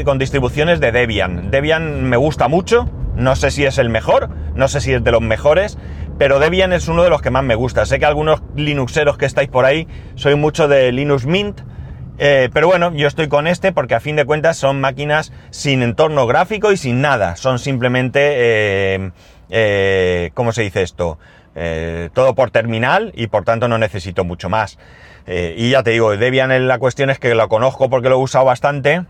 con 0.06 0.20
distribuciones 0.20 0.80
de 0.80 0.92
Debian. 0.92 1.50
Debian 1.50 2.04
me 2.04 2.16
gusta 2.16 2.48
mucho, 2.48 2.88
no 3.16 3.36
sé 3.36 3.50
si 3.50 3.66
es 3.66 3.80
el 3.80 3.90
mejor, 3.90 4.30
no 4.54 4.68
sé 4.68 4.82
si 4.82 4.94
es 4.94 5.04
de 5.04 5.12
los 5.12 5.22
mejores, 5.22 5.80
pero 6.20 6.40
Debian 6.40 6.72
es 6.72 6.88
uno 6.88 7.04
de 7.04 7.10
los 7.10 7.22
que 7.22 7.32
más 7.32 7.44
me 7.44 7.56
gusta. 7.56 7.86
Sé 7.86 7.98
que 7.98 8.06
algunos 8.06 8.44
Linuxeros 8.56 9.18
que 9.18 9.26
estáis 9.26 9.50
por 9.50 9.66
ahí 9.66 9.88
soy 10.16 10.36
mucho 10.36 10.68
de 10.68 10.92
Linux 10.92 11.26
Mint, 11.26 11.62
eh, 12.20 12.50
pero 12.54 12.68
bueno, 12.68 12.94
yo 12.94 13.08
estoy 13.08 13.30
con 13.30 13.48
este 13.48 13.72
porque 13.72 13.96
a 13.96 14.00
fin 14.00 14.16
de 14.16 14.26
cuentas 14.26 14.58
son 14.58 14.82
máquinas 14.82 15.32
sin 15.52 15.82
entorno 15.82 16.28
gráfico 16.28 16.72
y 16.72 16.78
sin 16.78 17.02
nada. 17.02 17.36
Son 17.38 17.60
simplemente, 17.60 18.20
eh, 18.22 19.12
eh, 19.50 20.32
¿cómo 20.34 20.52
se 20.52 20.64
dice 20.64 20.82
esto? 20.82 21.18
todo 22.14 22.36
por 22.36 22.52
terminal 22.52 23.12
y 23.16 23.28
por 23.28 23.44
tanto 23.44 23.68
no 23.68 23.78
necesito 23.78 24.24
mucho 24.24 24.48
más. 24.48 24.78
y 25.28 25.72
ya 25.72 25.84
te 25.84 25.92
digo, 25.92 26.16
Debian 26.16 26.70
la 26.70 26.80
cuestión 26.80 27.10
es 27.10 27.20
que 27.20 27.36
lo 27.36 27.50
conozco 27.50 27.90
porque 27.90 28.08
lo 28.08 28.16
he 28.16 28.20
usado 28.20 28.46
bastante. 28.46 29.04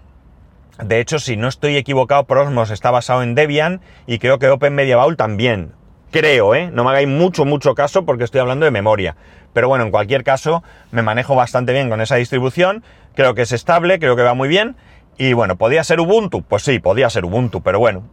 De 0.83 0.99
hecho, 0.99 1.19
si 1.19 1.37
no 1.37 1.47
estoy 1.47 1.77
equivocado, 1.77 2.23
Prosmos 2.23 2.71
está 2.71 2.89
basado 2.89 3.21
en 3.21 3.35
Debian 3.35 3.81
y 4.07 4.17
creo 4.17 4.39
que 4.39 4.49
Open 4.49 4.73
Media 4.73 4.97
también. 5.15 5.73
Creo, 6.11 6.55
¿eh? 6.55 6.71
No 6.71 6.83
me 6.83 6.89
hagáis 6.89 7.07
mucho, 7.07 7.45
mucho 7.45 7.75
caso 7.75 8.05
porque 8.05 8.23
estoy 8.23 8.41
hablando 8.41 8.65
de 8.65 8.71
memoria. 8.71 9.15
Pero 9.53 9.67
bueno, 9.67 9.83
en 9.83 9.91
cualquier 9.91 10.23
caso, 10.23 10.63
me 10.91 11.01
manejo 11.01 11.35
bastante 11.35 11.73
bien 11.73 11.89
con 11.89 12.01
esa 12.01 12.15
distribución. 12.15 12.83
Creo 13.15 13.35
que 13.35 13.43
es 13.43 13.51
estable, 13.51 13.99
creo 13.99 14.15
que 14.15 14.23
va 14.23 14.33
muy 14.33 14.47
bien. 14.47 14.75
Y 15.17 15.33
bueno, 15.33 15.57
¿podía 15.57 15.83
ser 15.83 15.99
Ubuntu? 15.99 16.41
Pues 16.41 16.63
sí, 16.63 16.79
podía 16.79 17.09
ser 17.09 17.25
Ubuntu, 17.25 17.61
pero 17.61 17.79
bueno. 17.79 18.03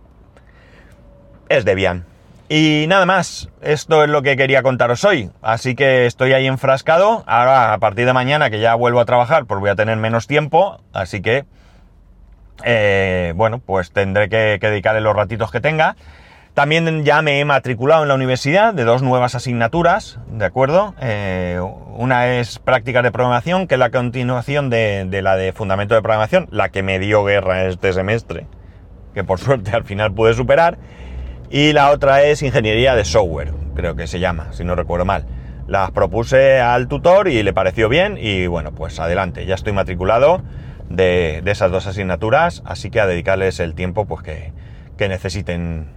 Es 1.49 1.65
Debian. 1.65 2.05
Y 2.49 2.85
nada 2.89 3.07
más, 3.07 3.49
esto 3.61 4.05
es 4.05 4.11
lo 4.11 4.23
que 4.23 4.37
quería 4.37 4.63
contaros 4.63 5.05
hoy. 5.05 5.31
Así 5.43 5.75
que 5.75 6.07
estoy 6.07 6.33
ahí 6.33 6.47
enfrascado. 6.47 7.25
Ahora, 7.27 7.73
a 7.73 7.79
partir 7.79 8.07
de 8.07 8.13
mañana, 8.13 8.51
que 8.51 8.61
ya 8.61 8.75
vuelvo 8.75 9.01
a 9.01 9.05
trabajar, 9.05 9.47
pues 9.47 9.61
voy 9.61 9.71
a 9.71 9.75
tener 9.75 9.97
menos 9.97 10.27
tiempo. 10.27 10.81
Así 10.93 11.23
que, 11.23 11.45
eh, 12.63 13.33
bueno, 13.37 13.59
pues 13.59 13.91
tendré 13.91 14.29
que, 14.29 14.59
que 14.61 14.69
dedicarle 14.69 15.01
los 15.01 15.17
ratitos 15.17 15.51
que 15.51 15.61
tenga. 15.61 15.97
También 16.57 17.05
ya 17.05 17.21
me 17.21 17.39
he 17.39 17.45
matriculado 17.45 18.01
en 18.05 18.09
la 18.09 18.15
universidad 18.15 18.73
de 18.73 18.85
dos 18.85 19.03
nuevas 19.03 19.35
asignaturas, 19.35 20.19
¿de 20.27 20.47
acuerdo? 20.47 20.95
Eh, 21.03 21.61
una 21.99 22.39
es 22.39 22.59
prácticas 22.61 23.03
de 23.03 23.13
programación, 23.13 23.67
que 23.67 23.75
es 23.75 23.79
la 23.79 23.91
continuación 23.91 24.71
de, 24.71 25.07
la 25.23 25.37
de 25.37 25.53
fundamento 25.53 25.95
de 25.95 26.01
programación, 26.01 26.49
la 26.51 26.71
que 26.71 26.83
me 26.83 26.99
dio 26.99 27.23
guerra 27.27 27.67
este 27.67 27.93
semestre, 27.93 28.47
que 29.13 29.23
por 29.23 29.39
suerte 29.39 29.73
al 29.73 29.85
final 29.85 30.15
pude 30.15 30.33
superar. 30.33 30.79
Y 31.51 31.75
la 31.75 31.91
otra 31.91 32.23
es 32.23 32.41
ingeniería 32.41 32.95
de 32.95 33.05
software, 33.05 33.53
creo 33.75 33.95
que 33.95 34.07
se 34.07 34.19
llama, 34.19 34.55
si 34.55 34.65
no 34.65 34.75
recuerdo 34.75 35.05
mal. 35.05 35.27
Las 35.67 35.91
propuse 35.91 36.59
al 36.59 36.89
tutor 36.89 37.29
y 37.29 37.43
le 37.43 37.53
pareció 37.53 37.91
bien 37.91 38.17
y 38.19 38.47
bueno, 38.47 38.73
pues 38.73 38.99
adelante, 38.99 39.45
ya 39.45 39.57
estoy 39.57 39.75
matriculado 39.75 40.41
de, 40.89 41.43
esas 41.45 41.71
dos 41.71 41.87
asignaturas, 41.87 42.63
así 42.65 42.89
que 42.89 43.01
a 43.01 43.07
dedicarles 43.07 43.61
el 43.61 43.75
tiempo 43.75 44.07
pues 44.07 44.23
que, 44.23 44.55
que 44.97 45.11
necesiten 45.11 45.95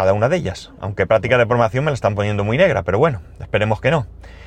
cada 0.00 0.14
una 0.14 0.30
de 0.30 0.38
ellas. 0.38 0.70
Aunque 0.80 1.06
práctica 1.06 1.36
de 1.36 1.44
programación 1.44 1.84
me 1.84 1.90
la 1.90 1.94
están 1.94 2.14
poniendo 2.14 2.42
muy 2.42 2.56
negra, 2.56 2.84
pero 2.84 2.98
bueno, 2.98 3.20
esperemos 3.38 3.82
que 3.82 3.90
no. 3.90 4.06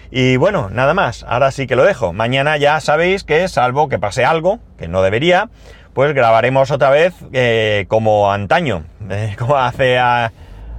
Y 0.09 0.35
bueno, 0.37 0.71
nada 0.71 0.95
más, 0.95 1.23
ahora 1.29 1.51
sí 1.51 1.67
que 1.67 1.75
lo 1.75 1.83
dejo. 1.83 2.11
Mañana 2.11 2.57
ya 2.57 2.79
sabéis 2.79 3.23
que, 3.23 3.47
salvo 3.47 3.87
que 3.87 3.99
pase 3.99 4.25
algo, 4.25 4.57
que 4.79 4.87
no 4.87 5.03
debería, 5.03 5.49
pues 5.93 6.15
grabaremos 6.15 6.71
otra 6.71 6.89
vez 6.89 7.13
eh, 7.33 7.85
como 7.87 8.31
antaño, 8.31 8.85
eh, 9.11 9.35
como 9.37 9.55
hace 9.55 9.99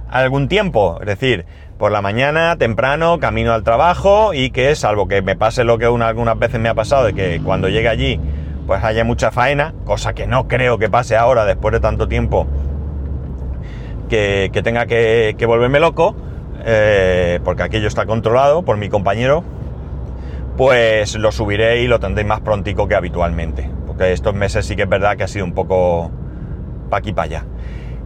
algún 0.09 0.49
tiempo. 0.49 0.97
Es 0.99 1.05
decir, 1.05 1.45
por 1.77 1.93
la 1.93 2.01
mañana, 2.01 2.57
temprano, 2.57 3.17
camino 3.21 3.53
al 3.53 3.63
trabajo 3.63 4.33
y 4.33 4.49
que 4.49 4.75
salvo 4.75 5.07
que 5.07 5.21
me 5.21 5.37
pase 5.37 5.63
lo 5.63 5.77
que 5.77 5.85
algunas 5.85 6.37
veces 6.37 6.59
me 6.59 6.67
ha 6.67 6.73
pasado, 6.73 7.05
de 7.05 7.13
que 7.13 7.39
cuando 7.41 7.69
llegue 7.69 7.87
allí 7.87 8.19
pues 8.67 8.83
haya 8.83 9.03
mucha 9.03 9.31
faena, 9.31 9.73
cosa 9.85 10.13
que 10.13 10.27
no 10.27 10.47
creo 10.47 10.79
que 10.79 10.89
pase 10.89 11.15
ahora 11.15 11.45
después 11.45 11.71
de 11.71 11.79
tanto 11.79 12.07
tiempo 12.07 12.47
que, 14.51 14.61
tenga 14.63 14.85
que, 14.85 15.45
volverme 15.45 15.79
loco, 15.79 16.15
eh, 16.65 17.39
porque 17.43 17.63
aquello 17.63 17.87
está 17.87 18.05
controlado 18.05 18.63
por 18.63 18.77
mi 18.77 18.89
compañero, 18.89 19.43
pues 20.57 21.15
lo 21.15 21.31
subiré 21.31 21.81
y 21.81 21.87
lo 21.87 21.99
tendré 21.99 22.23
más 22.23 22.41
prontico 22.41 22.87
que 22.87 22.95
habitualmente, 22.95 23.69
porque 23.85 24.13
estos 24.13 24.33
meses 24.33 24.65
sí 24.65 24.75
que 24.75 24.83
es 24.83 24.89
verdad 24.89 25.17
que 25.17 25.23
ha 25.23 25.27
sido 25.27 25.45
un 25.45 25.53
poco 25.53 26.11
pa' 26.89 26.97
aquí 26.97 27.13
pa' 27.13 27.23
allá. 27.23 27.45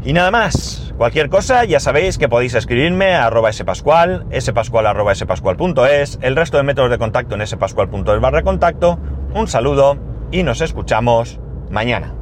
Y 0.03 0.13
nada 0.13 0.31
más, 0.31 0.93
cualquier 0.97 1.29
cosa 1.29 1.65
ya 1.65 1.79
sabéis 1.79 2.17
que 2.17 2.29
podéis 2.29 2.53
escribirme 2.55 3.15
a 3.15 3.25
arroba 3.25 3.51
spascual, 3.51 4.25
spascual 4.39 4.87
arroba 4.87 5.13
el 5.13 6.35
resto 6.35 6.57
de 6.57 6.63
métodos 6.63 6.89
de 6.89 6.97
contacto 6.97 7.35
en 7.35 7.45
spascual.es 7.45 8.21
barra 8.21 8.43
contacto. 8.43 8.97
Un 9.33 9.47
saludo 9.47 9.97
y 10.31 10.43
nos 10.43 10.61
escuchamos 10.61 11.39
mañana. 11.69 12.18